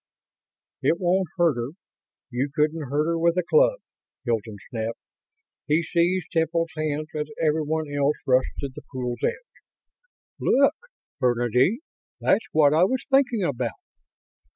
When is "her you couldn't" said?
1.57-2.89